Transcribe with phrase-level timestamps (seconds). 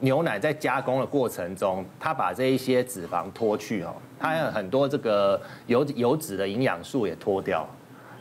[0.00, 7.68] 牛奶在加工的过程中，它把这一些脂肪脱去哦，它有很多这个油油脂的营养素也脱掉，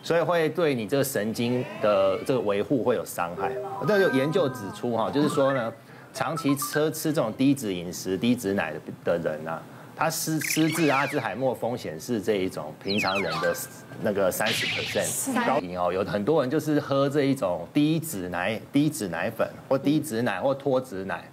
[0.04, 3.52] 所以会对你这个神经的这个维护会有伤害。
[3.88, 5.74] 这有研究指出哈，就是说呢，
[6.14, 9.62] 长期吃吃这种低脂饮食、低脂奶的的人啊，
[9.96, 13.56] 他失失智阿兹海默风险是这一种平常人的
[14.02, 15.94] 那个三十 percent 高哦。
[15.94, 21.24] 有很多人就是喝这一种低脂奶、低脂奶粉或低脂奶或脱脂奶。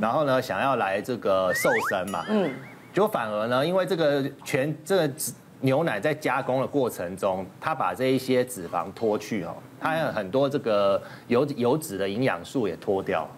[0.00, 2.50] 然后呢，想要来这个瘦身嘛，嗯，
[2.92, 5.14] 就反而呢，因为这个全这个
[5.60, 13.28] 牛奶在加工的过程中，它把这一些脂肪脱去哦，它有很多这个油油脂的营养素也脱掉，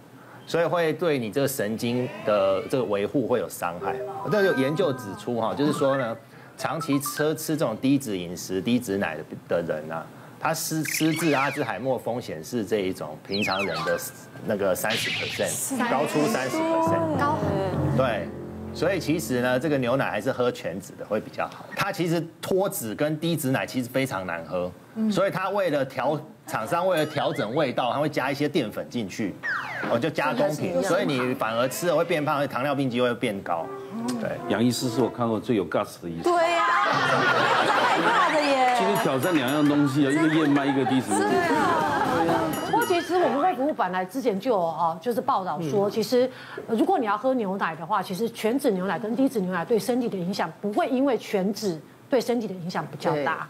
[0.46, 3.96] 所以会对你这个神经的这个维护会有伤害。
[4.30, 6.16] 这有研究指出哈，就是说呢，
[6.56, 10.04] 长期吃吃这种低脂饮食、低脂奶的的人啊。
[10.38, 13.98] 他失失智阿兹海默风险是这一种平常人的
[14.46, 18.28] 那个三十 percent，高出三十 percent，高很对，
[18.74, 21.64] 所以其实呢，这个牛奶还是喝全脂的会比较好。
[21.74, 24.70] 它其实脱脂跟低脂奶其实非常难喝，
[25.10, 29.34] 所以它为了调厂商为了调整味道，它会加一些淀粉进去，
[29.90, 33.66] 哦，就加工品，所以你反而吃了会变胖，糖尿病机会会变高。
[34.20, 36.22] 对，杨医师是我看过最有 guts 的医生。
[36.22, 38.65] 对呀，没有在害怕的耶。
[39.06, 41.14] 挑战两样东西啊，一个燕麦，一个低脂。
[41.14, 41.22] 是
[41.54, 42.50] 啊。
[42.68, 46.28] 不过其实我们卫福部本来之前就有啊，就是报道说，其实
[46.66, 51.80] 如果你要喝牛奶的话，其实全脂牛奶跟低脂牛奶对身体的影响不会因为全脂。
[52.08, 53.48] 对身体的影响比较大，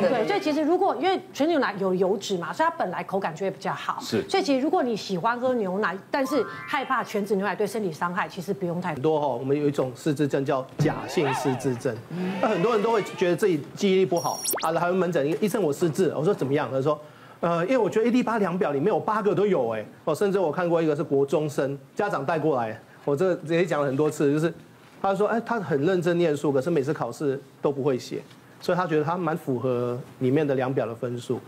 [0.00, 3.98] 对，对，所以其实如果因为纯牛奶有油脂嘛，所以它本来口感就会比较好。
[4.00, 9.20] 是，所以其实如果你喜欢喝牛奶，但是害怕全脂牛奶对身体伤害，其实不用太多。
[9.20, 11.92] 哈，我们有一种失智症叫假性失智症，
[12.40, 16.68] 那很多人都会觉得自己记忆力不好啊，来门诊医生我失智，我说怎么样？
[16.70, 17.00] 他说，
[17.40, 24.54] 呃，因为我觉得 A D 八量表里面有八个都有哎，哦，甚至我看过一个是国中生家长带过来，我这直接讲了很多次，就是。
[25.00, 28.20] 他说：“哎，他很认真念书，可是每次考试都不会写，
[28.60, 31.40] 所以他觉得他蛮符合里面的量表的分数。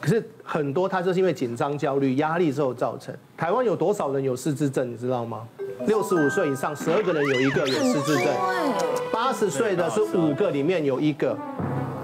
[0.00, 3.14] 可是很多他就是因为紧张、焦虑、压力之后造成。
[3.36, 4.92] 台湾有多少人有失智症？
[4.92, 5.46] 你知道吗？
[5.86, 8.26] 六十五岁以上，十二个人有一个有失智症；
[9.12, 11.36] 八十岁的是五个里面有一个，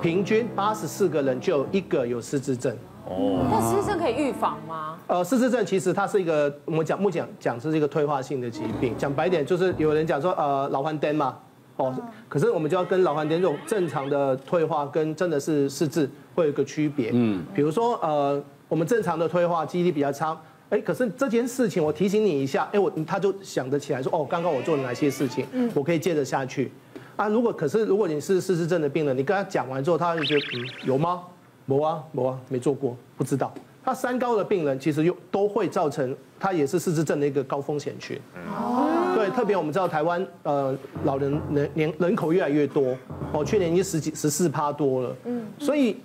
[0.01, 2.75] 平均八十四个人就有一个有失智症。”
[3.11, 4.97] 哦，那失智症可以预防吗？
[5.09, 8.95] 呃，失智症其实它是一个，我们讲目前讲是一个退化性的疾病。
[8.97, 11.37] 讲白点就是有人讲说，呃，老花癫嘛，
[11.77, 11.93] 哦，
[12.29, 17.11] 可是我们就要跟老花癫这种正常的退化跟真的是失智会有一个区别。
[17.13, 26.71] 嗯，比如说呃，我们正常的退化记忆力比较差，哎，可是这件事情我提醒你一下，哎，我他就想得起来说，哦，刚刚我做了哪些事情，嗯，我可以接着下去。
[27.17, 31.23] 啊，如果可是如果你是失智症的病人，你跟他讲完之后，他就觉得，嗯，有吗？
[31.71, 33.53] 没啊，没啊，没做过，不知道。
[33.85, 38.21] 他三高的病人其实又都会造成，他也是失智症的一个高风险群。
[38.49, 39.15] 哦。
[39.15, 42.97] 对，特别我们知道台湾呃老人人年人口越来越多，
[43.33, 45.17] 哦，去年已经十几十四趴多了。
[45.25, 45.47] 嗯。
[45.59, 45.97] 所以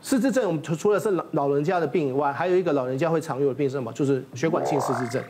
[0.00, 3.92] 失智症我们除除了是老老人家的病以外，还有一个老人家会常有的病是什么？
[3.92, 5.22] 就是血管性失智症，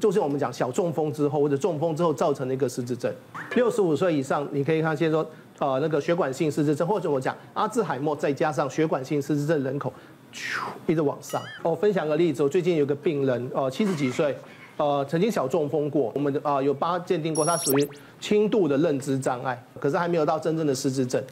[0.00, 3.12] 就是我们讲小中风之后或者中风之后造成的一个失智症。
[3.54, 5.26] 六十五岁以上，你可以看，先说。
[5.62, 9.92] 呃，那个血管性失智症，或者我讲阿兹海默，再加上血管性失智症人口，
[10.88, 11.40] 一直往上。
[11.62, 14.36] 哦，分享个例子，我最近有个病人，呃，七十几岁，
[14.76, 21.22] 呃，曾经小中风过，我们的啊、呃、有帮他鉴定过，他属于轻度的认知障碍，可是还没有到真正的失智症。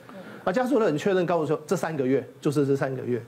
[0.45, 3.21] 啊，家属很确认告诉我说，这三个月就是这三个月，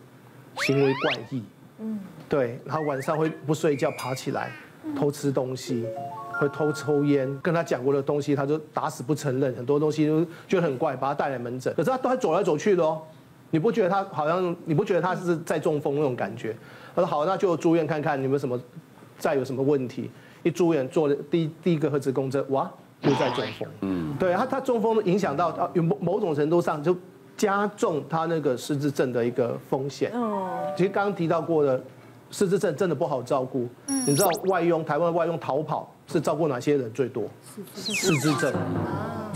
[0.59, 1.43] 行为怪异，
[1.81, 1.99] 嗯，
[2.29, 4.53] 对，然后晚上会不睡觉爬起来
[4.97, 5.84] 偷吃东西。
[6.42, 9.54] 会偷抽烟，跟他讲过的东西，他就打死不承认。
[9.54, 11.72] 很多东西都觉得很怪，把他带来门诊。
[11.75, 13.00] 可是他都还走来走去的哦，
[13.50, 14.54] 你不觉得他好像？
[14.64, 16.54] 你不觉得他是在中风那种感觉？
[16.94, 18.60] 他说好，那就住院看看有没有什么，
[19.19, 20.10] 再有什么问题。
[20.42, 22.69] 一住院做了第一第一个核磁共振，哇，
[23.03, 23.69] 又在中风。
[23.82, 26.97] 嗯，对他，他中风影响到有某某种程度上就
[27.36, 30.10] 加重他那个失智症的一个风险。
[30.12, 31.80] 嗯，其实刚刚提到过的
[32.32, 33.69] 失智症真的不好照顾。
[33.86, 35.88] 嗯，你知道外佣台湾外佣逃跑。
[36.12, 37.25] 是照顾哪些人最多？
[37.75, 38.53] 失智症，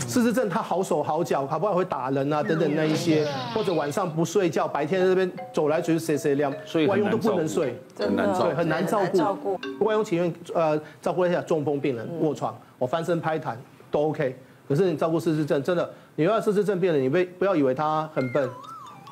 [0.07, 6.53] 失智症他好手好脚，他不然会打人啊等等那一些，或者晚上不睡觉，白天在这边走来走去，谁谁亮，
[6.87, 9.59] 外佣都不能睡，很难照顾，很难照顾。
[9.83, 13.55] 外佣情愿呃照顾一下中风病人卧床，我翻身拍痰
[13.89, 14.37] 都 OK。
[14.67, 18.49] 可是你照顾失智症，真的，你要失智症病人，你不不要以为他很笨，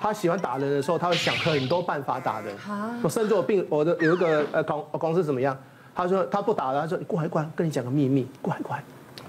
[0.01, 2.53] 他喜欢打人的时候，他会想很多办法打人。
[3.01, 5.57] 我甚至我病我的有一个呃公公司怎么样？
[5.95, 8.83] 他说他不打了，他说你过来过来，跟你讲个秘密，过来过来。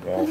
[0.08, 0.26] 哦，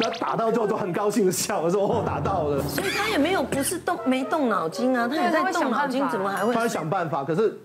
[0.00, 2.62] 他打到之后都很高兴的笑，我说哦打到了。
[2.62, 6.52] 所以他也没有不是动没动脑筋啊，他也在动脑筋，怎么还会？
[6.54, 7.58] 他会想办法，可是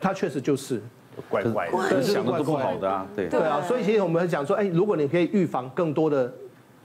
[0.00, 0.82] 他确实就是，
[1.28, 2.02] 怪怪的。
[2.02, 3.28] 想的都不好的啊，对。
[3.28, 6.30] 对啊，所以其实我们讲说，哎，如果你可以预防更多的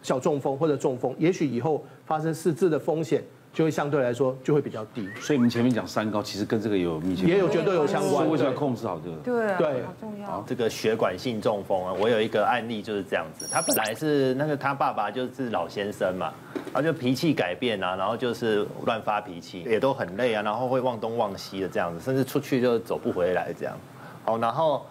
[0.02, 3.24] 小中风或者中风，也许以后发生失智的风险
[3.56, 5.10] 就会相对来说就会比较低。
[5.22, 8.16] 所以您前面讲三高，其实跟这个有密切，也有绝对有相关。
[8.16, 9.16] 所以为什么要控制好这个？
[9.24, 10.28] 对对，好重要。
[10.28, 16.34] 好，这个血管性中风啊，我有一个案例就是这样子，他本来是那个他爸爸就是老先生嘛，
[16.74, 23.74] 他就脾气改变啊，然后就是乱发脾气，也都很累啊，然后会忘东忘西的这样子，甚至出去就走不回来这样。
[24.26, 24.86] 好，然后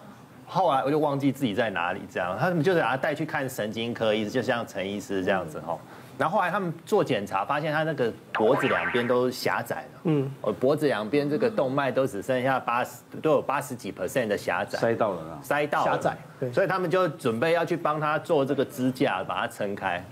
[0.47, 5.77] 后来我就忘记自己在哪里这样，他们就把他带去看神经科医师，就像陈医师这样子哈。
[6.17, 20.03] 然后后来他们做检查，发现他那个脖子两边都狭窄了，嗯，我脖子两边这个动脉都只剩下八十，都有八十几 percent 的狭窄，塞到了啊，塞到了，狭窄，对，所以他们就准备要去帮他做这个支架，把它撑开。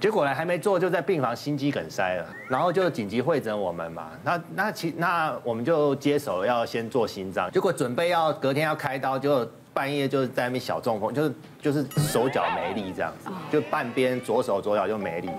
[0.00, 9.48] 结果呢，还没做就在病房心肌梗塞了，然后就紧急会诊我们嘛，那那其那我们就接手要先做心脏，结果准备要隔天要开刀就。
[9.74, 15.30] 半夜就是在那边小中风，就是就是手脚没力这样子，就半边左手左脚就没力，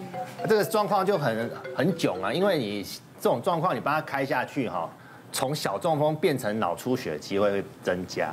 [0.48, 2.82] 这个状况就很很囧啊，因为你
[3.20, 4.90] 这种状况你帮他开下去哈，
[5.32, 8.32] 从小中风变成脑出血机会会增加，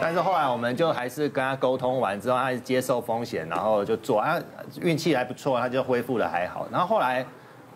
[0.00, 4.40] 但是后来我们就还是跟他沟通完之后，他接受风险，然后就做啊，
[4.80, 7.24] 运气还不错，他就恢复了还好，然后后来。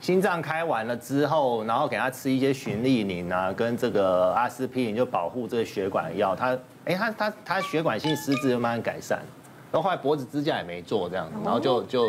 [0.00, 6.37] 心脏开完了之后，然后给他吃一些循利宁啊，跟这个阿司匹林就保护这个血管药。
[6.37, 9.19] 他，哎，他他他血管性失智就慢慢改善，
[9.72, 12.06] 然后后来脖子支架也没做这样，然后就就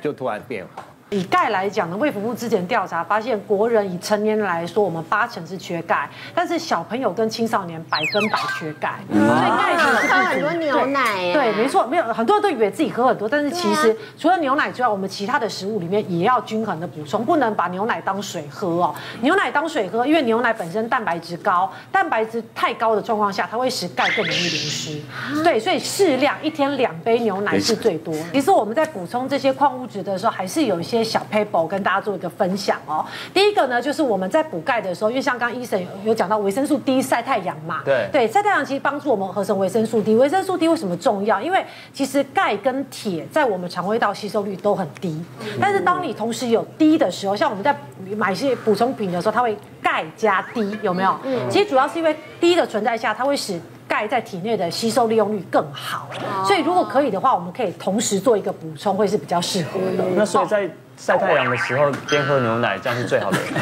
[0.00, 0.82] 就突然变好。
[1.10, 11.32] 以钙来讲呢，卫福部之前调查发现，国人以成年人来说，我们八成是缺钙，但是小朋友跟青少年百分百缺钙，所以钙是喝很多牛奶。
[11.32, 18.92] 对，没错，没有很多人都以为自己喝很多，但是其实除了牛奶之外，我们其他的食物里面也要均衡的补充，不能把牛奶当水喝哦。
[19.20, 25.00] 牛奶当水喝，因为牛奶本身蛋白质高，蛋白质太高的状况下，它会使钙更容易流失。
[25.44, 28.12] 对，所以适量，一天两杯牛奶是最多。
[28.32, 30.95] 其实我们在补充这些矿物质的时候，还是有一些。
[30.96, 33.04] 些小 paper 跟大家做一个分享哦。
[33.34, 40.14] 第一个呢，就是我们在补钙的时候，因为像刚刚医生有讲到维生素 D 晒太阳嘛，对对，晒太阳其实帮助我们合成维生素 D。
[40.14, 41.40] 维生素 D 为什么重要？
[41.40, 45.22] 因为其实钙跟铁在我们肠胃道吸收率都很低，
[45.60, 47.76] 但是当你同时有 D 的时候，像我们在
[48.16, 51.16] 买一些补充品的时候，它会钙加低有没有？
[51.22, 56.08] 嗯，其实主要是因为低的存在下，它会使钙在体内的吸收利用率更好。
[56.44, 60.02] 所以如果可以的话，我们可以同时做一个补充，会是比较适合的。
[60.16, 63.38] 那所以在晒太阳的时候边喝牛奶，这样是最好的。
[63.46, 63.52] 就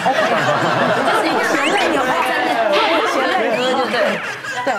[1.21, 2.15] 是一个咸类牛奶，
[3.13, 4.01] 咸类喝就 对。
[4.65, 4.73] 对，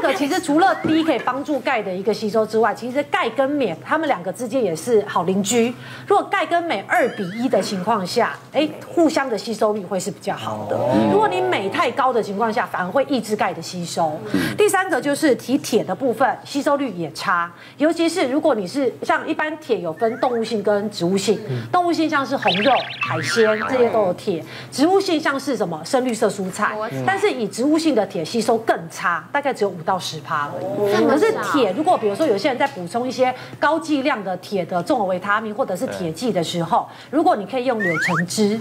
[0.00, 5.74] 个其实除了低可以帮助钙的一个吸收之外，其实钙跟镁它们两个之间也是好邻居。
[6.06, 10.76] 如果钙跟镁二比一的情况下，哎，互相的吸收率会是比较好的。
[11.12, 14.18] 如果你镁太高的情况下，反而会抑制钙的吸收。
[14.56, 17.50] 第三个就是提铁的部分，吸收率也差。
[17.76, 21.40] 尤其是如果你是像一般铁有分动物性跟植物性，
[21.72, 26.76] 动物性像是红肉、海鲜这些都有铁，植物性像是什么深绿色蔬菜，
[27.06, 29.24] 但是以植物性的铁吸收更差。
[29.32, 31.06] 大概只有五到十趴而已。
[31.06, 38.60] 可是铁，如果比如说有些人在补充一些高剂量的铁的综合维他命或者是铁剂的时候，如果你可以用柳橙汁、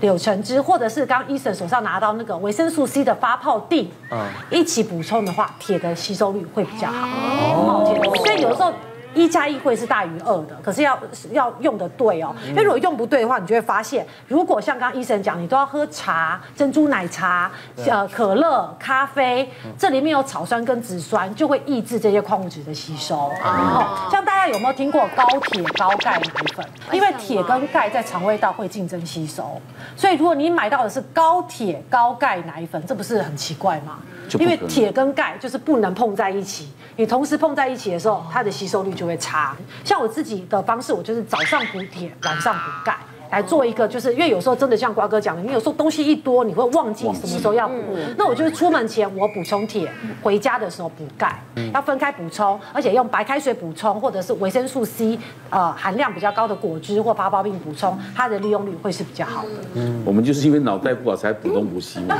[0.00, 7.06] 柳橙汁，或者是刚刚医生手上拿到那个维生素 C 的发泡锭，嗯，一起补充的话，铁的吸收率会比较好。
[7.06, 8.72] 哦，所以有时候。
[9.14, 10.98] 一加一会是大于二的，可是要
[11.32, 17.50] 要用的对哦，因为如果用不对的话，你就会发现，如果像刚刚医生讲，你都要喝茶、珍珠奶茶、
[17.86, 23.16] 呃可乐、咖啡，这里面有草酸跟植酸，就会抑制这些矿物质的吸收。
[23.16, 26.66] 哦，像大家有没有听过高铁高钙奶粉？
[26.92, 29.60] 因为铁跟钙在肠胃道会竞争吸收，
[29.96, 33.98] 所以如果你买到的是高铁高钙奶粉，这不是很奇怪吗？
[34.38, 39.56] 因为铁跟钙就是不能碰在一起，你同时碰在一起的时候，它的吸收率就会差。
[39.84, 42.96] 像我自己的方式，我就是早上补铁，晚上补钙。
[43.32, 47.74] 来做一个，就是因为有时候真的像瓜哥讲的，你有时候东西一多，你会忘记什么时候要补。
[48.18, 49.90] 那我就是出门前我补充铁，
[50.22, 59.50] 回家的时候补钙，要分开补充，而且用白开水补充，或者是维生素 C 呃含量比较高的果汁或发泡錠补充，它的利用率会是比较好的。
[59.76, 62.18] 嗯，我们就是因为脑袋不好才补东补西嘛。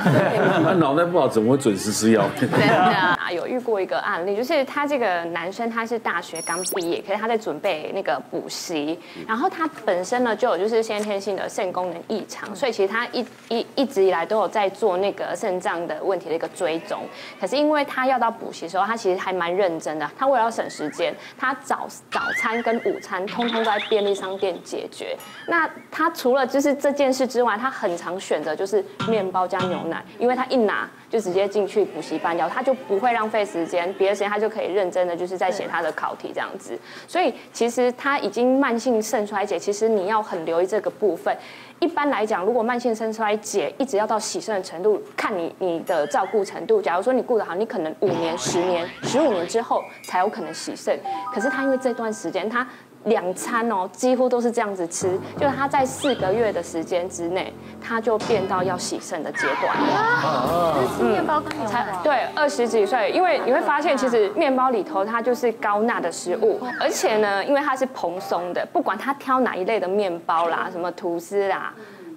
[0.64, 2.24] 那 脑袋不好怎么会准时吃药？
[2.40, 11.01] 真的有遇过一个案例，就是他这个男生他是大学刚毕业，可是他在准备那个补习，然后他本身呢就有就是先。
[11.02, 17.00] 天性的肾功能异常，所以其实他一一一直以来都有在做那个肾脏的问题的一个追踪。
[17.40, 20.10] 可是因为他要到补习的时候，他其实还蛮认真的。
[20.16, 25.16] 他为了要省时间，他早早餐跟午餐通通在便利商店解决。
[25.48, 30.88] 那他除了就是这件事之外，他很常选择就是面包加牛奶，因为他一拿。
[31.12, 36.78] 就直接进去补习班教，他就不会浪费时间，别的时间他就可以认真的就是在写他的考题这样子。
[37.06, 41.36] 所以其实他已经慢性肾衰竭，其实你要很留意这个部分。
[41.80, 46.80] 一般来讲，如果慢性肾衰竭一直要到洗肾的程度，看你你的照顾程度。
[46.80, 50.98] 假如说你顾得好，你可能五年、十年、十五年之后才有可能洗肾。
[51.34, 52.66] 可是他因为这段时间他。
[53.04, 59.76] 两餐哦，几乎都是这样子吃，就是他在四个月的时间之内，他就变到要洗肾的阶段。
[59.76, 61.98] 啊，吃面包跟牛奶。
[62.02, 71.72] 对，二十几岁，因为你会发现，其实面包里头它就是高钠的食物，而且呢，因为它是蓬松的，不管他挑哪一类的面包啦，什么吐司啦。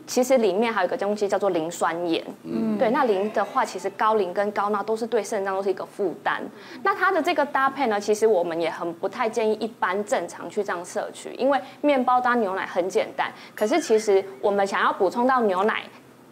[0.08, 6.42] 其实里面还有一个东西叫做磷酸盐，嗯，对，那磷的话，其实高磷跟高钠都是对肾脏都是一个负担。
[6.84, 15.82] 那它的这个搭配呢，其实我们也很不太建议一般正常去这样摄取，因为面包搭牛奶很简单，可是其实我们想要补充到牛奶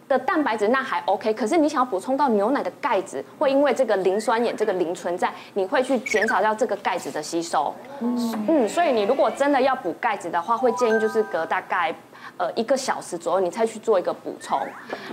[0.06, 7.74] 的蛋白质那还 OK，可是你想要补充到牛奶的钙质，会因为这个磷酸盐这个磷存在，你会去减少掉这个钙质的吸收。
[8.00, 11.92] 嗯嗯，所以你如果真的要补钙质的话，会建议就是隔大概。
[12.36, 14.58] 呃，一个小时左右，你再去做一个补充。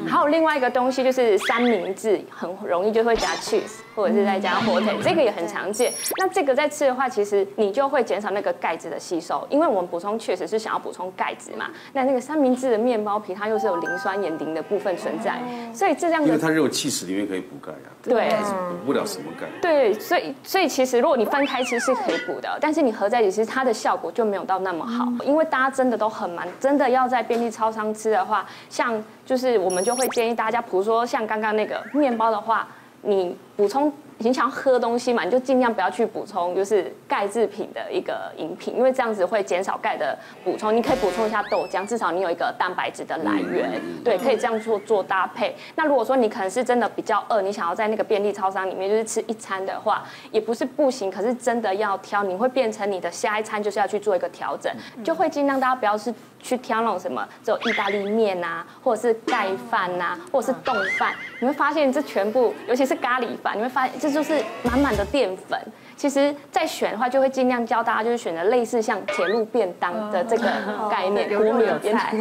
[0.08, 5.94] 还有另外一个东西就是三明治，很容易就会加 cheese，或者是再加火腿，这个也很常见。
[6.18, 11.68] 那这个在吃的话，其实你就会减少那个钙质的吸收，因为我们补充确实是想要补充钙质嘛。
[11.94, 15.40] 那那个三明治的面包皮，它又是有磷酸盐磷的部分存在，
[15.72, 16.28] 所以这样的。
[16.28, 17.94] 因为它肉 cheese 里面可以补钙啊。
[18.02, 18.30] 对。
[18.72, 19.46] 补不了什么钙。
[19.62, 27.12] 对，所以所以其实如果你分开吃是可以补的，但是你合在一起吃，它的效果就没有到那么好，因为大家真的都很忙，真的要。
[27.12, 32.66] 在便利超商吃的话，像就是我们就会建议大家，比如说像刚刚那个面包的话，
[33.02, 33.92] 你补充。
[34.22, 40.76] 经常喝东西嘛，你就尽量不要去补充，就是钙制品的一个饮品，因为这样子会减少钙的补充。
[40.76, 45.56] 你可以补充一下豆浆，至少你有一个蛋白质的来源，对，可以这样做做搭配。
[45.76, 54.72] 那如果说你可能是真的比较饿，你想要在那个便利超商里面就是吃一餐的话，也不是不行，可是真的要挑，你会变成你的下一餐就是要去做一个调整，
[55.04, 64.11] 就会尽量大家不要是去挑那种什么只有意大利面呐，或者是盖饭呐，或者是冻饭，你会发现这全部，尤其是咖喱饭，你会发现这。
[64.12, 65.60] 就是满满的淀粉。
[65.96, 70.50] 其实，在选的话，就会尽量教大家，就是选择类似像铁路便当的这个
[70.90, 72.12] 概念，有米有菜。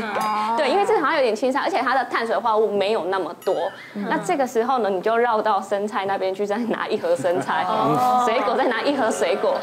[0.54, 3.54] 对，因为这好像有点清淡，而且它的碳水化合物没有那么多。
[3.94, 7.64] 那这个时候呢，你就绕到生菜那边去，再拿一盒生菜，
[8.26, 9.58] 水果再拿一盒水果。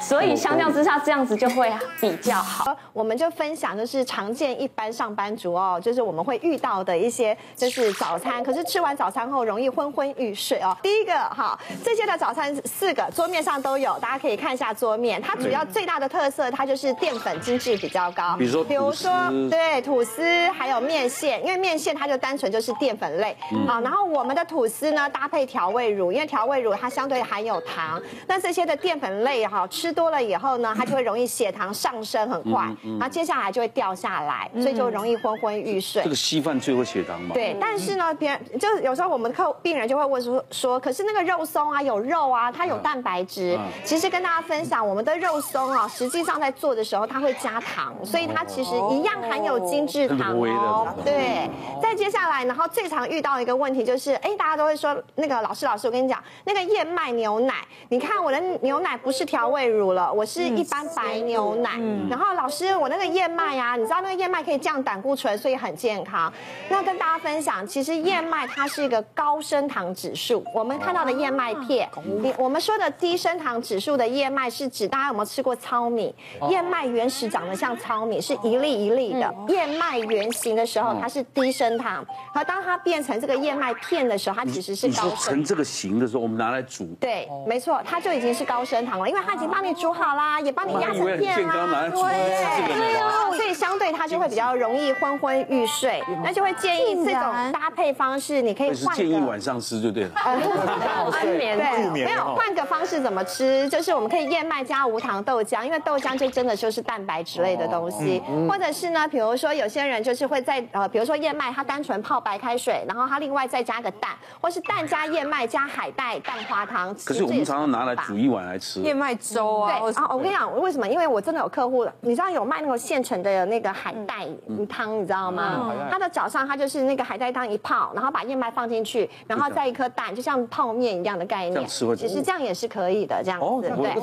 [0.00, 2.74] 所以相较之下，这样子就会比较好。
[2.94, 10.74] 我们就分享，就是常见一般上班族哦，就是我们会遇到的一些，就是早餐，可是吃完早餐后容易昏昏欲睡哦。
[10.82, 13.58] 第一个哈，这些的早餐四个桌面上。
[13.58, 15.20] 都有，大家可以看一下桌面。
[15.20, 18.36] 它主要最大的特色，它就是淀粉精致比较高。
[18.38, 19.10] 比如说，比如说，
[19.50, 20.22] 对，吐司
[20.56, 23.36] 还有面线，因为面线它就单纯就是淀粉类。
[23.66, 28.00] 好，然后我们的吐司呢，搭配调味乳，因为调味乳它相对含有糖。
[28.28, 36.02] 那这些的淀粉类哈，吃多了以后呢，它就会容易血糖上升很快，然后接下来就会掉下来，所以就容易昏昏欲睡。
[36.02, 37.30] 这个稀饭最会血糖吗？
[37.34, 43.58] 对，但是呢，别人就是有时候我们客病人就会问说说，可是那个肉松啊，有肉啊，它有蛋白质。
[43.84, 50.88] 其实跟大家分享，我们的肉松啊，实际上在做的时候，它会加糖，所以它其实一样含有精制糖哦。
[51.04, 51.48] 对，
[51.82, 57.54] 再接下来，然后最常遇到一个问题就是，哎，大家都会说，那个老师，老师，我跟你讲，那个燕麦牛奶，
[57.90, 61.78] 你看我的牛奶不是调味乳了，我是一般白牛奶。
[62.08, 66.32] 然后老师，我那个燕麦啊，你知道那个燕麦可以降胆固醇，所以很健康。
[66.68, 71.88] 那跟大家分享，其实燕麦它是一个高升糖指数，我们看到的燕麦片，
[72.36, 73.58] 我们说的低升糖。
[73.68, 76.14] 指数的燕麦是指大家有没有吃过糙米？
[76.48, 79.34] 燕麦原始长得像糙米，是一粒一粒的。
[79.48, 85.34] 燕麦原型的时候，它是低升糖，而当它变成这个燕麦片的时候，它其实是高升。
[85.34, 86.86] 成这个形的时候，我们拿来煮。
[87.00, 91.88] 对，没错，它就已经是高升糖了，因为它已经帮你煮好啦，也帮你压成片啦。
[91.90, 97.22] 对，对哦，所以相对它就会比较容易昏昏欲睡，那就会建议这种
[97.52, 98.96] 搭配方式，你可以换。
[98.96, 100.10] 建议晚上吃就对了。
[101.18, 103.68] 安眠，对，没有换个方式怎么吃？
[103.68, 114.10] 就是我们可以燕麦加无糖豆浆，因为豆浆就真的就是蛋白质类的东西，或者是呢，比如说有些人就是会在呃，比如说燕麦它单纯泡白开水，然后它另外再加个蛋，
[114.40, 116.94] 或是蛋加燕麦加海带蛋花汤。
[117.04, 118.80] 可是我们常常拿来煮一碗来吃。
[118.80, 119.78] 燕麦粥肉啊。
[119.80, 120.86] 对啊，我跟你讲，为什么？
[120.88, 124.26] 因为我真的有客户，你知道有卖那种现成的那个海带
[124.68, 125.72] 汤，你知道吗？
[125.90, 131.66] 他的早上他就是那个海带汤一泡，然后把燕麦放进去，然后再一颗蛋，就像泡面一样的概念。
[131.66, 133.94] 其实这样也是可以的，这样子对。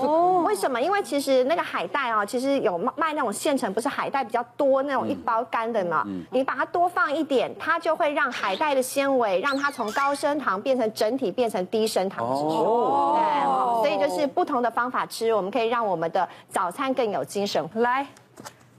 [0.44, 0.82] 为什么？
[0.82, 6.06] 因为其实那个海带啊，其实有卖那种现成，不是海带比较多那种一包干的嘛？
[6.32, 12.44] 你把它多放一点，它就会让海带的纤维让它从高升糖变成整体变成低升糖脂。
[12.44, 17.70] 哦，对，所以就是不同的方法吃，我们可以让我们的早餐更有精神。
[17.76, 18.06] 来。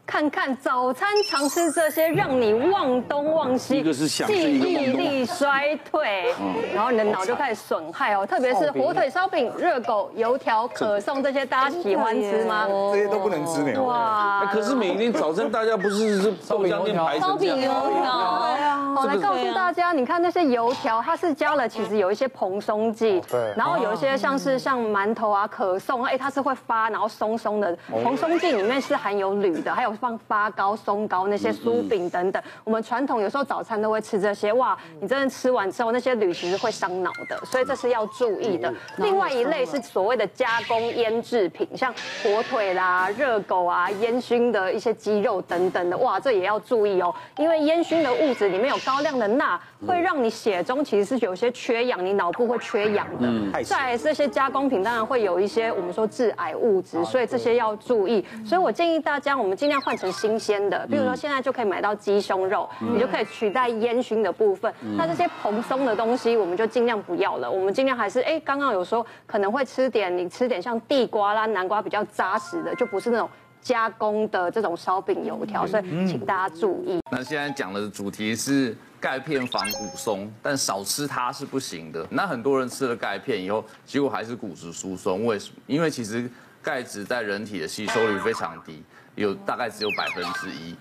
[0.06, 6.32] 看看早餐常吃这些，让你忘东忘西，记忆力衰退，
[6.72, 8.24] 然后你的脑就开始损害哦。
[8.24, 12.68] 特别是火腿烧饼、热狗、油条、可颂这些，大家喜欢吃吗？
[12.92, 13.82] 这些都不能吃呢。
[13.82, 14.48] 哇！
[14.52, 17.60] 可是每天早晨大家不是是豆浆店排成这样？
[17.60, 17.62] 油
[18.00, 18.46] 条。
[18.54, 18.94] 对啊。
[18.94, 23.52] 好，来告诉大家，你看那些油条，它是加了其实有一些蓬松剂，对。
[23.56, 29.95] 然后有一些像是像馒头啊、可颂，哎，它是会发然后松松的，蓬松剂里面是含有铝的，还有。
[29.96, 34.52] 放发糕、松糕那些酥饼等等，我们传统有时候早餐都会吃这些。
[34.52, 38.72] 哇，你真的吃完之后，那些铝其实会伤脑的，所以这是要注意的。
[38.98, 53.62] 另外一类是所谓的加工腌制品，像火腿啦、热狗啊、烟熏的一些鸡肉等等的，哇，这也要注意哦，因为烟熏的物质里面有高量的钠，会让你血中其实是有些缺氧，你脑部会缺氧的。
[53.62, 58.24] 在这些加工品当然会有一些我们说致癌物质，所以这些要注意。
[58.44, 64.74] 所以我建议大家，我们尽量换成新鲜的，比如说现在就可以买到鸡胸肉，你就可以取代烟熏的部分。
[64.96, 67.48] 那这些蓬松的东西，我们就尽量不要了。
[67.48, 75.64] 我们尽量还是，哎，刚刚有说可能会吃点，你吃点像地瓜啦、南瓜比较扎实的，就不是那种加工的这种烧饼油条。
[75.64, 76.98] 所以请大家注意。
[77.12, 82.04] 那现在讲的主题是钙片防骨松，但少吃它是不行的。
[82.10, 85.56] 那很多人吃了钙片以后，结果还是骨质疏松，为什么？
[85.68, 86.28] 因为其实
[86.60, 88.82] 钙质在人体的吸收率非常低。
[89.16, 90.76] 有大概只有百分之一，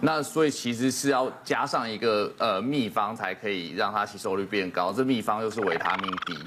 [0.00, 4.92] 那所以其实是要加上一个呃秘方才可以让它吸收率变高。
[4.92, 6.38] 这秘方就是维他命 D。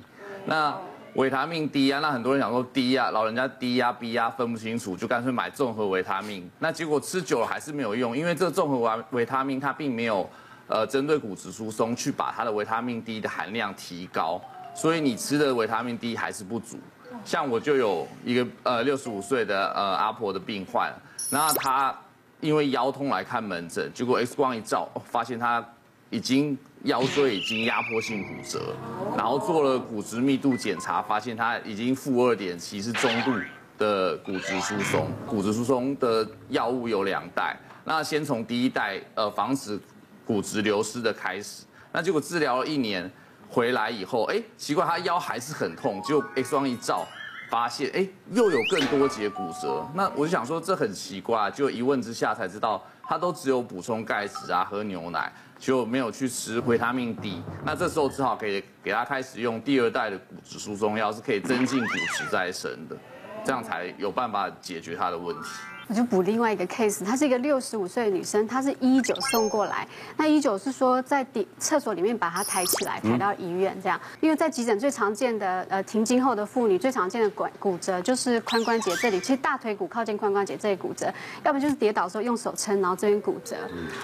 [0.45, 0.77] 那
[1.15, 6.49] 维他命 D 啊，那很多人想说 D 啊，老人家 D 啊 B 啊分不清楚，就干脆买综合维他命。
[6.59, 10.29] 那结果吃久了还是没有用，因为这综合维维他命它并没有
[10.67, 14.41] 呃针对骨质疏松去把它的维他命 D 的含量提高，
[14.75, 16.77] 所以你吃的维他命 D 还是不足。
[17.23, 20.93] 像我就有一个呃六十五岁的呃阿婆的病患。
[21.31, 21.97] 那他
[22.41, 25.65] 因为腰痛来看门诊，结果 X 光一照，发现他
[26.09, 28.75] 已经腰椎已经压迫性骨折，
[29.15, 33.31] 然后做了骨质密度检查，发现他已经负二点七，是中度
[33.77, 35.07] 的骨质疏松。
[35.25, 39.79] 骨质疏松的药物有两代，那先从第一代呃防止
[40.25, 41.63] 骨质流失的开始，
[41.93, 43.09] 那结果治疗了一年
[43.49, 47.07] 回来以后，哎，奇怪他腰还是很痛，结果 X 光一照。
[47.51, 57.43] 发现哎，又有更多节骨折，那我就想说这很奇怪，就一问之下才知道，他都只有补充钙质啊，喝牛奶，就没有去吃维他命 D。
[57.65, 62.95] 那这时候只好给给他开始用第二代的骨质疏松药，是可以增进骨质再生的，
[63.43, 65.49] 这样才有办法解决他的问题。
[65.91, 69.85] 我就补另外一个 case，她是一个六十五岁的女生，她是一九送过来。
[70.15, 73.99] 那一九是说在底厕所里面把她抬起来，抬到医院这样。
[74.21, 83.57] 因为在急诊最常见的呃停经后的妇女最常见的骨骨折就是髋关节这里，其实大腿骨靠近髋关节这里骨折，要不就是跌倒的时候用手撑，然后这边骨折。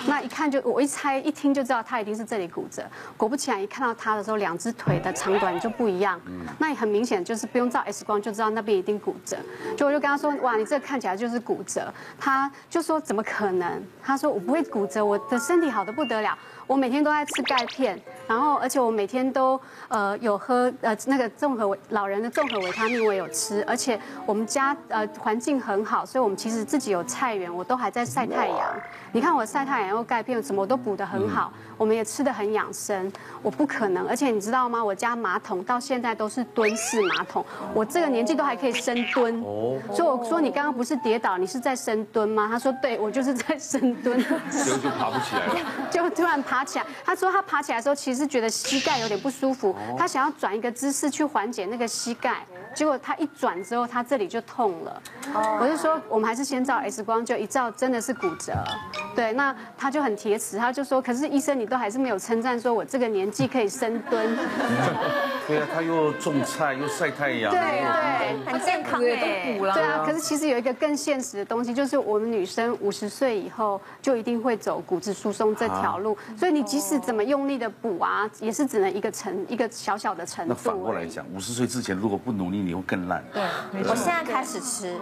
[0.08, 2.84] 那一看就我一猜一听就知道她一定是这里骨折。
[3.16, 6.20] 果不其然，一看到她的时候，两只腿的长短就不一样。
[6.60, 9.38] 那也很明显就是不用照 X 光就知道那边一定骨折。
[9.78, 11.77] 就我就跟她说，哇，你这看起来就是骨折。
[12.20, 28.60] 他就说：“怎么可能？”他说：“我不会骨折，我的身体好得不得了。”我每天都在吃钙片，然后而且我每天都呃有喝呃那个综合老人的综合维他命我也有吃，而且我们家呃环境很好，所以我们其实自己有菜园，我都还在晒太阳。
[29.14, 33.10] 你看我晒太阳又钙片，什么我都补得很好，我们也吃得很养生。
[33.42, 34.84] 我不可能，而且你知道吗？
[34.84, 39.42] 我家马桶到现在都是蹲式马桶，我这个年纪都还可以深蹲。
[39.42, 39.80] 哦。
[39.94, 42.50] 所以我说你刚刚不是跌倒，你是在深蹲吗？
[42.52, 44.20] 他说对，我就是在深蹲。
[44.20, 45.56] 结果就爬不起来了。
[45.90, 46.57] 就突然爬。
[46.58, 52.44] 爬起来，他说他爬起来的时候，其实觉得膝盖有点不舒服，他想要转一个姿势去缓解那个膝盖，
[52.74, 55.02] 结果他一转之后，他这里就痛了。
[55.62, 58.54] 我就说，我们还是先照 X 光，就一照真的是骨折。
[59.16, 64.36] 对，那他就很铁齿，他就说，可是医生你都还是没有称赞说我这个年纪可以深蹲。
[65.48, 69.74] 对啊，他又种菜又晒太阳，对对，很健康哎都补了。
[69.76, 80.54] 对啊，可是其实有一个更现实的东西，就是我们女生五十岁以后就一定会走骨质疏松这条路，所以你即使怎么用力的补啊，也是只能一个程一个小小的程度。
[80.54, 83.24] 那反过来讲，五十岁之前如果不努力，你会更烂。
[83.34, 83.44] 对，
[83.84, 84.96] 我现在开始吃。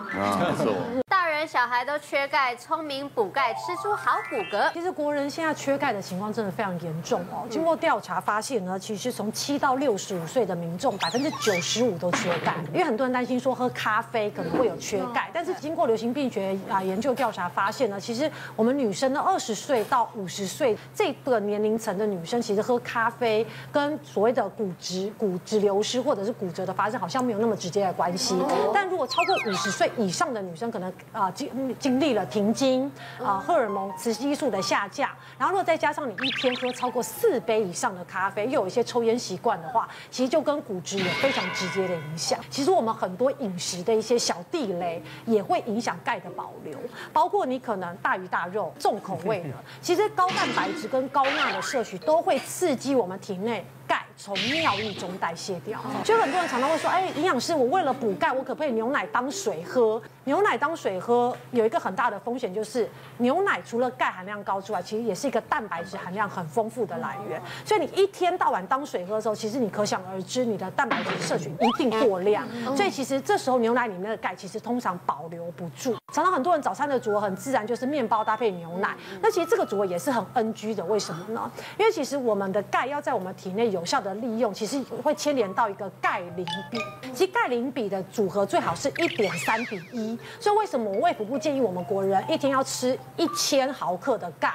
[1.48, 4.72] 小孩都缺钙，聪明补钙，吃出好骨骼。
[4.74, 7.46] 其实国人现在缺钙的情况真的非常严重哦。
[7.50, 12.56] 经过调查发现呢，其实从七到六十五岁的民众，百分之九十五都缺钙。
[12.74, 28.36] 因为很多人担心说喝咖啡可能会有缺钙，但是经过流行病学啊研究调查发现呢，其实我们女生的二十岁到五十岁这个年龄层的女生，其实喝咖啡跟所谓的骨质骨质流失或者是骨折的发生，好像没有那么直接的关系。
[28.74, 42.40] 但如果超过五十岁以上的女生，可能啊经经历了停经啊荷尔蒙雌激素的下降，然后如果再加上你一天喝超过四杯以上的咖啡，又有一些抽烟习惯的话，其实就跟骨质有非常直接的影响。
[42.50, 46.78] 其实我们很多饮食的一些小地雷也会影响钙的保留，
[47.12, 49.50] 包括你可能大鱼大肉、重口味的，
[49.82, 53.66] 其实高蛋白质跟高钠的摄取都会刺激我们体内。
[53.88, 60.02] 钙从尿液中代谢掉，所以很多人常常会说：“哎，营养师，我为了补钙，我可不可以牛奶当水喝？
[60.24, 67.40] 牛奶当水喝有一个很大的风险，就是牛奶除了钙含量高之外，其实也是一个蛋白质含量很丰富的来源。
[67.64, 72.48] 所以你一天到晚当水喝的时候，其实你可想而知，你的蛋白质摄取一定过量。
[72.76, 75.96] 所以其实这时候牛奶里面的钙其实通常保留不住。
[76.12, 80.84] 常常很多人早餐的组合很自然就是面包搭配牛奶，那其实这个组合也是很 NG 的。
[80.86, 81.52] 为什么呢？
[81.78, 86.80] 因为其实我们的钙要在我们体内有效的利用，其实会牵连到一个钙磷比。
[87.14, 90.18] 其实钙磷比的组合最好是一点三比一。
[90.40, 94.54] 所以为什么我卫福部建议我们国人一天要吃一千毫克的钙，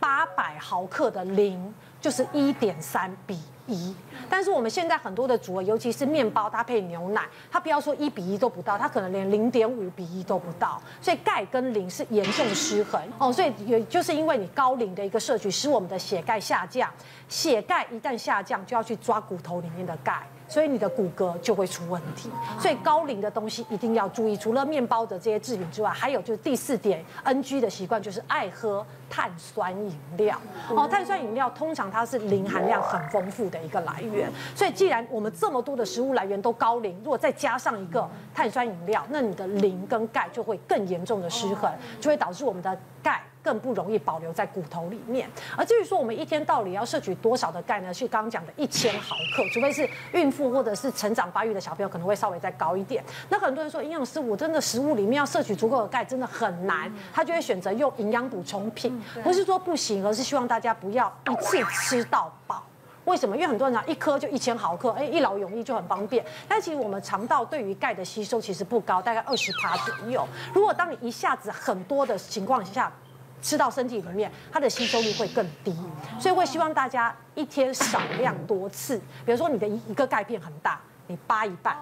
[0.00, 3.94] 八百毫克的磷，就是一点三比一。
[4.28, 10.82] 但是我们现在很多的组合，尤其是面包搭配牛奶，它不要说一比一都不到，它可能连零点五比一都不到。
[11.00, 13.32] 所以钙跟磷是严重失衡哦。
[13.32, 16.90] 所以也就是因为你高磷的一个摄取，使我们的血钙下降。
[17.28, 20.26] 血钙一旦下降，就要去抓骨头里面的钙。
[20.48, 24.36] 所以你的骨骼就会出问题，所以高磷的东西一定要注意。
[24.36, 30.40] 除了面包的这些制品之外，还有就是第四点 NG 的习惯，就是爱喝碳酸饮料。
[30.70, 34.30] 哦，碳酸饮料通常它是磷含量很丰富的一个来源。
[34.56, 43.22] 所以既然我们这么多的食物来源都高磷，如果再加上一个碳酸饮料，那你的磷跟钙就会更严重的失衡，就会导致我们的钙。
[43.42, 45.28] 更不容易保留在骨头里面。
[45.56, 47.92] 而至于说我们一天到底要摄取多少的钙呢？
[47.92, 53.02] 是刚刚讲的一千毫克，除非是孕妇或者是成长发育的小朋友，可能会稍微再高一点。
[53.28, 59.02] 那很多人说，营养师，我真的食物里面要摄取足够的钙真的很难，他就会选择用营养补充品。
[59.24, 62.64] 不是说不行，而是希望大家不要一次吃到饱。
[63.04, 63.34] 为什么？
[63.34, 66.22] 因为很多人讲一颗就一千毫克，哎，一劳永逸就很方便。
[66.46, 70.28] 但其实我们肠道对于钙的吸收其实不高，大概二十趴左右。
[70.52, 72.92] 如果当你一下子很多的情况下，
[73.40, 75.76] 吃到身体里面，它的吸收率会更低，
[76.18, 78.98] 所以会希望大家一天少量多次。
[79.24, 81.76] 比如说你的一一个钙片很大，你扒一半，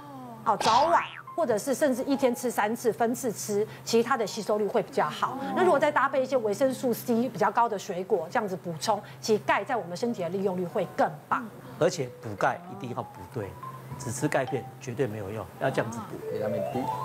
[0.45, 1.03] 好，早晚
[1.35, 5.37] 或者是甚至一天吃三次，分次吃，其实它的吸收率会比较好。
[5.55, 11.47] 那如果再搭配一些维生素 C 比较高的水果，这样子补充，其实钙在我们身体的利用率会更棒。
[11.79, 13.51] 而且补钙一定要补对，
[13.99, 16.49] 只吃钙片绝对没有用，要这样子补，给他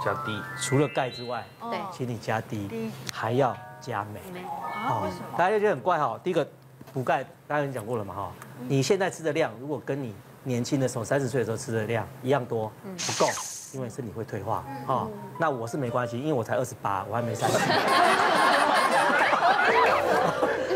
[0.04, 3.56] 加 D，除了钙之外，对，请你加 D，还要。
[3.82, 4.20] 加镁，
[4.88, 6.16] 哦，大家就觉得很怪哈。
[6.24, 6.48] 第一个
[6.94, 8.32] 补钙，大家已经讲过了嘛哈。
[8.68, 13.28] 你现在吃的量，如果跟你年轻的时候三十岁的时候吃的量一样多，不够，
[13.74, 15.10] 因为身体会退化哦。
[15.40, 17.58] 那我是没关系，因为我才二十八，我还没三十。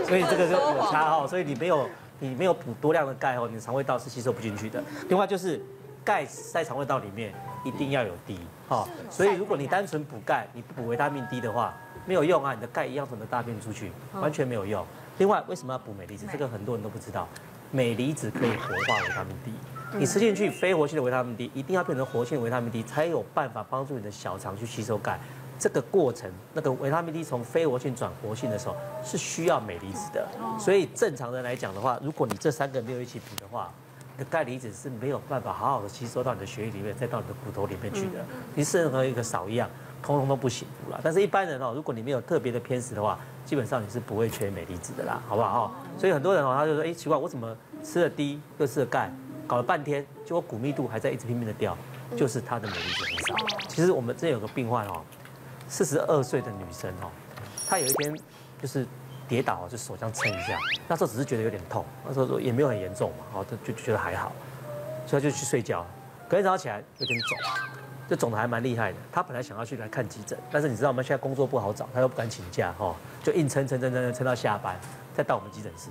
[0.08, 1.28] 所以这个就有差哈。
[1.28, 4.84] 所以你没有你没有补多量的钙哦，你肠胃道是吸收不进去的。
[5.10, 5.64] 另外就是
[6.06, 7.34] 钙在肠胃道里面
[7.66, 8.40] 一定要有 D
[8.70, 8.88] 哈。
[9.10, 11.74] 所以如果你单纯补钙，你不补维他命 D 的话。
[12.08, 14.86] 没有用啊，你的钙一样从你的大便出去，完全没有用。
[15.18, 16.28] 另外，为什么要补镁离子？
[16.32, 17.28] 这个很多人都不知道。
[17.72, 19.52] 镁离子可以活化维他命 D，
[19.98, 25.20] 你吃进去非活性的维他命 D，一定要变成活性的维他命 D，才有办法帮助你的小肠去吸收钙。
[25.58, 30.28] 这个过程，那个维他命 D 从非活性转活性的时候，是需要镁离子的。
[30.60, 33.74] 所以正常人来讲的话，如果你这三个没有一起补的话，
[34.18, 38.26] 你的钙离子是没有办法好好的吸收到你的血液里面，再到你的骨头里面去的。
[38.54, 39.70] 你是任何一个少一样。
[40.04, 45.74] 通通都不行了，但是一般人哦，如果你没有特别的偏食的话，基本上你是不会缺镁离子的啦，好不好？
[45.98, 49.12] 所以很多人哦，他就说，哎，奇怪，我怎么吃了 D 又吃了钙，
[49.48, 51.76] 搞了半天，结果骨密度还在一直拼命的掉，
[52.16, 53.68] 就是他的镁离子很少。
[53.68, 55.02] 其实我们这有个病患哦，
[55.68, 57.10] 四十二岁的女生哦，
[57.68, 58.16] 她有一天
[58.62, 58.86] 就是
[59.28, 60.58] 跌倒，就手这样撑一下，
[60.88, 64.32] 那时候只是觉得有点痛，那时候说也没有很严重嘛，哦，就就觉得还好。
[65.08, 65.86] 所以他就去睡觉。
[66.28, 67.38] 隔天早上起来有点肿，
[68.10, 68.98] 就肿得还蛮厉害的。
[69.12, 74.76] 他本来想要去来看急诊，但是你知道我们现在工作不好找，他又不敢请假哈，就硬撑撑撑撑撑到下班，
[75.16, 75.90] 再到我们急诊室，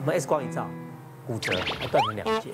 [0.00, 0.68] 我们 X 光一照，
[1.26, 2.50] 骨折还断成两截。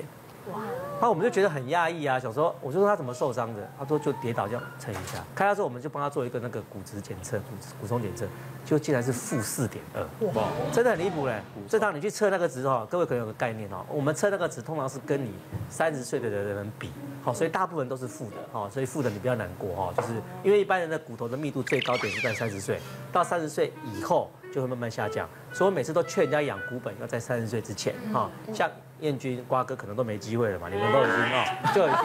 [0.52, 0.60] 哇！
[1.00, 3.68] 那我们就觉得很压抑啊，想说，我就说他怎么受伤的？
[3.78, 7.44] 他说就跌倒这样撑一下，开刀之后我们就帮他做一个那个骨质检测，骨
[7.80, 8.26] 骨松检测，
[8.64, 10.02] 就竟然是负四点二，
[10.34, 11.40] 哇，真的很离谱嘞！
[11.68, 15.32] 正常你去测那个值哈，各位可能有个概念哦，我们测那个值通常是跟你
[15.68, 16.90] 三十岁的人比，
[17.22, 22.80] 好，所以大部分都是负的，哈，所以负的你不要难过哈，就是因为一般人的骨头的密度最高点是在三十岁，
[23.12, 28.70] 到三十岁以后就会慢慢下降，所以我每次都劝人家养骨本要在三十岁之前，哈，像。
[29.00, 31.42] 燕君、瓜哥可能都没机会了嘛，你们都已经 哦，
[31.74, 31.92] 就已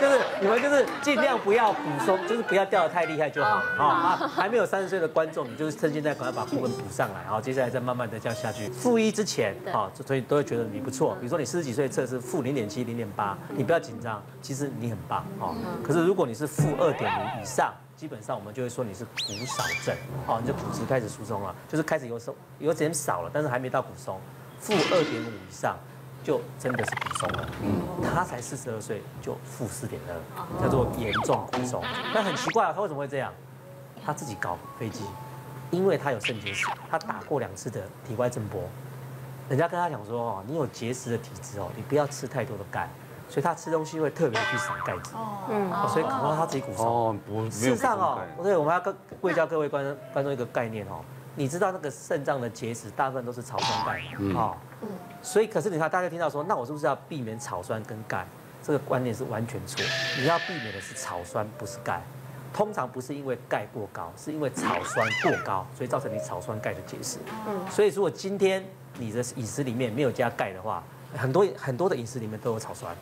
[0.00, 4.30] 就是你们就是尽量不要补松，就是不要掉的太厉害就好啊。
[4.32, 8.68] 还没有三十岁的观众，你就是趁现在赶快把部分补上来，好，接下来再慢慢的这样下去。
[8.70, 11.14] 负一之前，啊，所以都会觉得你不错。
[11.16, 15.54] 比如说你四十几岁测试负零点七、零点八，你不要紧张，其实你很棒啊。
[15.82, 24.20] 可是如果你是负二点零以上，基本上我们就会说你是骨少症，好，你就骨质开始疏松了，就是开始有时候有点少了，但是还没到骨松。
[24.60, 25.76] 负二点五以上，
[26.22, 27.48] 就真的是骨松了。
[27.62, 27.80] 嗯，
[28.14, 31.82] 他才四十二岁就负四点二，叫做严重骨松。
[32.14, 33.32] 那很奇怪啊，他为什么会这样？
[34.04, 35.04] 他自己搞飞机，
[35.70, 38.62] 因为他有肾结石，他打过两次的体外震波。
[39.48, 42.88] 人家跟他讲说哦，你有结石的体质哦，你不要吃太多的钙，
[43.28, 45.10] 所以他吃东西会特别去少钙质。
[45.50, 46.86] 嗯，所以搞到他自己骨松。
[46.86, 51.00] 哦，不，事实上哦，对，我们要跟贵教各位观观众一个概念哦。
[51.36, 54.02] 你知道那个肾脏的结石大部分都是草酸钙，
[54.34, 54.56] 好，
[55.22, 58.26] 所以可是你看大家听到说，那我是不是要避免草酸跟钙？
[58.60, 59.84] 这个观念是完全错。
[60.18, 62.02] 你要避免的是草酸，不是钙。
[62.52, 67.18] 通常不是因为钙过高，是因为草酸过高，所以造成你草酸钙的结石。
[67.46, 68.64] 嗯，所以如果今天
[68.98, 70.82] 你的饮食里面没有加钙的话，
[71.16, 72.94] 很多很多的饮食里面都有草酸，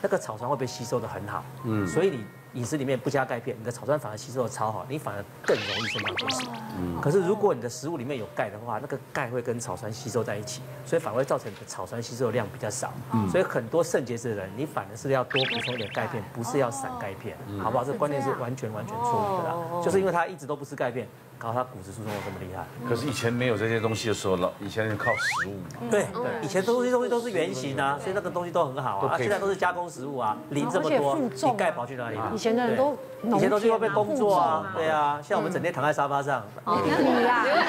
[0.00, 1.44] 那个草酸会被吸收的很好。
[1.64, 2.24] 嗯，所以你。
[2.54, 6.46] 饮食里面不加钙片，你的草酸反而吸收的超好，你反而更容易肾脏结石。
[6.78, 7.00] 嗯。
[7.00, 12.92] 可是如果你的食物里面有钙的话，那个钙会跟草酸吸收在一起，所以反而会造成你的草酸吸收的量比较少。
[13.12, 13.28] 嗯。
[13.30, 17.84] 所以很多肾结石的人，你反而是要多补充一点钙片，不是要散钙片，好不好？
[17.84, 21.08] 这个观念是完全完全错误的啦，就是因为他一直都不吃钙片。
[21.42, 22.64] 搞他骨质疏松有这么厉害？
[22.88, 25.90] 可是以前没有这些东西的时候，老以前是靠食物嘛。
[25.90, 29.18] 对对，以前东西东西都是原型啊，所以那个东西都很好啊。
[29.18, 32.30] 现在都是加工食物啊，磷这么多，你钙跑去哪里了？
[32.32, 36.44] 以前的人都以前都是会被工作啊，对啊，像我们整天躺在沙发上。
[36.64, 37.60] 你啊，只有你啊，只有我，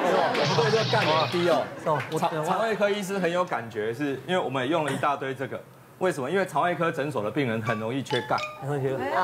[0.00, 1.62] 只有我，对这个钙很低哦。
[2.18, 5.60] 肠肠胃科医师很有感觉，是因为我们也用了一大堆这个。
[5.98, 6.30] 为什么？
[6.30, 8.36] 因为肠胃科诊所的病人很容易缺钙，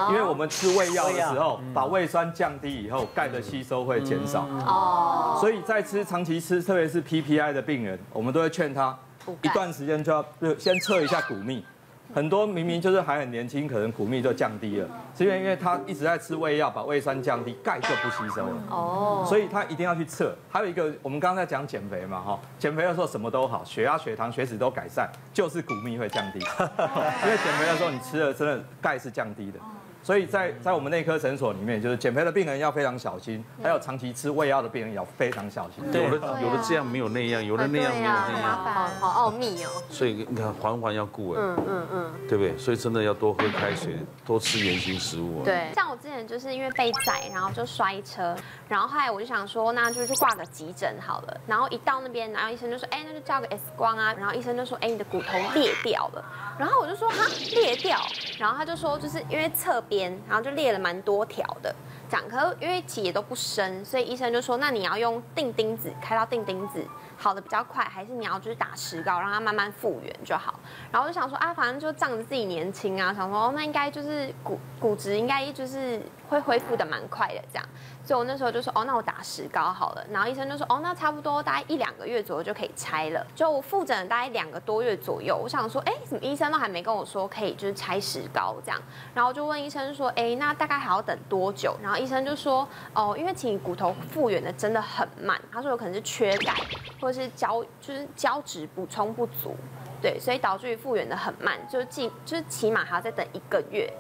[0.09, 4.47] 因为我们吃胃药的时候，把胃酸降低以后，钙的吸收会减少。
[4.67, 8.97] 哦，所以在吃长期吃，特别是 PPI 的病人，我们都会劝他
[9.43, 10.25] 一段时间就要
[10.59, 11.65] 先测一下骨密。
[12.15, 18.63] 很多明明就是还很年轻，可能骨密就降低了，是因为因为他一直在吃胃药，把胃酸降低，钙就不吸收了。
[18.71, 20.35] 哦，所以他一定要去测。
[20.51, 26.39] 还有一个，我们刚刚在讲减肥嘛，哈，减肥的时候什么都好，血压、血糖、血脂都改善，就是骨密会降低。
[27.25, 29.59] 因为减肥的时候你吃了真的钙是降低的。
[30.03, 35.85] 所以在在我们内科诊所里面，就是减肥的病人要非常小心，还有长期吃胃药的病人也要非常小心。
[35.87, 39.69] 有的有的这样没有那样，有的那样没有那样，好好奥秘哦。
[39.89, 42.59] 所以你看环环要顾哎，嗯嗯嗯，对不对？
[42.59, 45.45] 所以真的要多喝开水，多吃原型食物。
[45.45, 48.35] 对，像我之前就是因为被宰，然后就摔车，
[48.69, 51.41] 然后后来我就想说，那就去挂个急诊好了。
[51.47, 54.13] 然后一到那边，然后医生就说，哎，那就照个 X 光啊。
[54.15, 56.25] 然后医生就说，哎，你的骨头裂掉了。
[56.59, 57.97] 然后我就说，哈，裂掉。
[58.37, 59.81] 然后他就说，就是因为侧。
[60.29, 61.75] 然后就裂了蛮多条的，
[62.09, 66.85] 这样，可因为其实也都不深，所以医生就说，那你要用钉钉子开到钉钉子，
[67.17, 70.59] 好的比较快，还是你要就是打石膏让它慢慢复原就好。
[70.91, 76.01] 然后我就想说，啊，反正就仗着自己年轻啊，想说，那应该就是骨骨质应该就是
[76.33, 77.69] 会恢复的蛮快的这样。
[78.05, 80.05] 所以我那时候就说，哦，那我打石膏好了。
[80.11, 83.25] 然后医生就说，哦，那差不多大概一两个月左右就可以拆了。
[83.35, 88.81] 就我复诊了大概两个多月左右，我想说，哎，怎么医生都还没跟我说可以就是拆石膏这样？
[89.15, 91.77] 然后就问医生说，哎，那大概还要等多久？
[91.83, 95.41] 然后医生就说，哦，因为其实骨头复原的真的很慢。
[95.53, 96.55] 他说有可能是缺钙，
[97.01, 99.55] 或者是胶就是胶质补充不足，
[100.01, 103.93] 对，所以导致于复原的很慢，就是进就是起码还要再等一个月。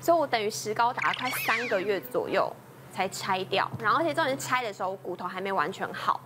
[0.00, 2.52] 所以我等于石膏打了快三个月左右。
[2.92, 6.18] 才拆掉，然后而且重点拆的时候骨头还没完全好，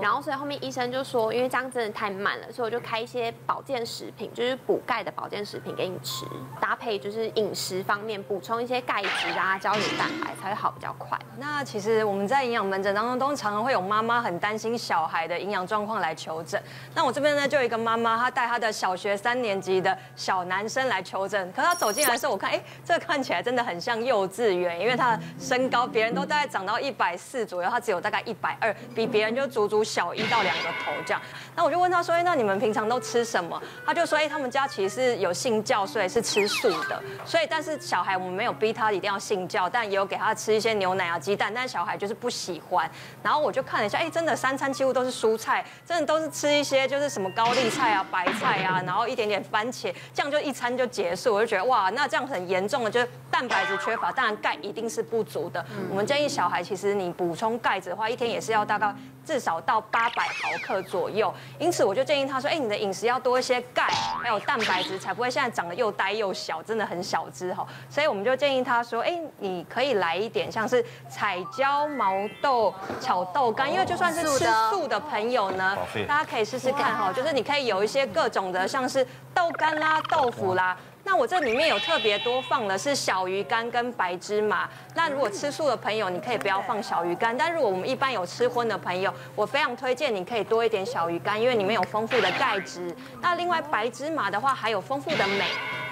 [0.00, 6.26] 然后所以后面医生就说，因为这样真的太慢了，所以我就开一些保健食品，就是补钙的保健食品给你吃，
[6.60, 11.18] 搭配就是饮食方面补充一些钙质啊、胶原蛋白才会好比较快。
[11.38, 16.62] 那其实我们在营养门诊当中，都常常会有妈妈很担心小孩的营养状况来求诊。
[16.94, 31.20] 那我这边呢，就有一个妈妈，她带她的小学三年级的小男生来求诊，可她走进来的时候，我看，哎，这看起来真的很像幼稚园，因为他的身高，别人都大概长到一百四左右，他只有大概一百二，比别人就足足小一到两个头这样。
[31.56, 33.60] 那我就问他说，哎，那你们平常都吃什么？
[33.86, 37.00] 他就说，哎，他们家其实是有信教，所以是吃素的。
[37.24, 42.90] 所以，但是小孩我们没有逼他一定要信教，但也有给他吃一些牛奶啊、鸡蛋，但是小孩就是不喜欢。
[43.22, 51.34] 然后我就看了一下，哎，真的三餐几乎都是蔬菜，真的都是吃一些就是什么高丽菜啊、白菜啊，然后一点点番茄，这样就一餐就结束。
[51.34, 55.64] 我就觉得哇，那这样很严重的就是蛋白质缺乏，当然钙一定是不足的。
[55.88, 58.92] 我们建议小孩，其实你补充钙质的话，一天也是要大概
[59.24, 61.32] 至少到八百毫克左右。
[61.58, 63.86] 因此，我就建议他说，哎，你的饮食要多一些钙，
[64.22, 67.66] 还有蛋白质，才不会现在长得又呆又小，真的很小只哈。
[67.88, 80.76] 所以我们就建议他说，哎，你可以来一点像是彩椒、毛豆、炒豆干，因为就算是吃素的朋友呢，大家可以试试看哈，就是你可以有一些各种的，像是豆干啦、豆腐啦。
[81.06, 84.68] 那我这里面有特别多放的是小鱼干跟白芝麻。
[84.94, 87.36] 那如果吃素的朋友，你可以不要放小鱼干。
[87.36, 92.94] 但如果我们一般有吃荤的朋友，我非常推荐你可以多一点小鱼干，因为里面有丰富的钙质。
[93.20, 95.44] 那另外白芝麻的话，还有丰富的镁。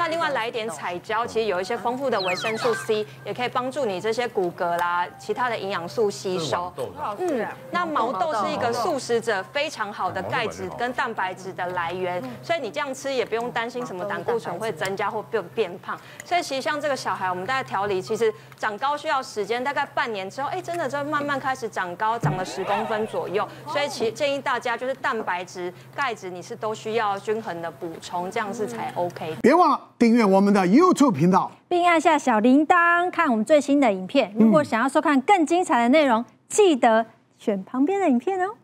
[0.03, 6.73] 那另外来一点彩椒，其实有一些丰富的维生素 C，也可以帮助你这些骨骼啦、其他的营养素吸收。
[7.21, 15.97] 嗯，那毛豆是一个素食者非常好的钙质跟蛋白质的来源，所以你这样吃也不用担心什么胆固醇会增加或变变胖。
[16.25, 23.47] 所以其实像这个小孩，我们大概调理，其实长高需要时间，大概半年之后，哎，真的就慢慢开始长高，长了十公分左右。
[23.69, 29.37] 所以其实建议大家就是蛋白质、钙质，你是都需要均衡的补充，这样是才 OK。
[29.41, 29.81] 别忘了。
[29.99, 34.35] 订阅我们的 YouTube 频道，并按下小铃铛，看我们最新的影片。
[34.37, 37.07] 如果想要收看更精彩的内容，记得
[37.39, 38.55] 选旁边的影片哦。